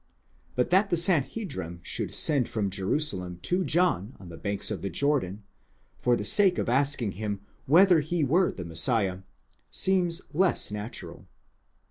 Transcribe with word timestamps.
But 0.55 0.71
that 0.71 0.89
the 0.89 0.97
Sanhedrim 0.97 1.79
should 1.83 2.09
send 2.09 2.49
from 2.49 2.71
Jerusalem 2.71 3.37
to 3.43 3.63
John 3.63 4.15
on 4.19 4.29
the 4.29 4.37
banks 4.37 4.71
of 4.71 4.81
the 4.81 4.89
Jordan, 4.89 5.43
for 5.99 6.15
the 6.15 6.25
sake 6.25 6.57
of 6.57 6.67
asking 6.67 7.11
him 7.11 7.41
whether 7.67 7.99
he 7.99 8.23
were 8.23 8.51
the 8.51 8.65
Messiah, 8.65 9.19
seems 9.69 10.23
less 10.33 10.71
natural. 10.71 11.27